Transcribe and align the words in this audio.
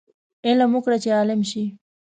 علم 0.47 0.71
وکړه 0.75 0.97
چې 1.03 1.09
عالم 1.19 1.41
شې 1.49 1.63